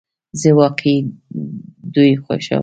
[0.41, 0.97] زه واقعی
[1.93, 2.59] دوی خوښوم